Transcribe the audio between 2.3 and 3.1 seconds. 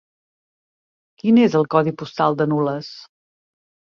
de Nules?